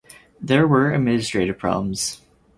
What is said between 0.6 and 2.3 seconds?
were administrative problems.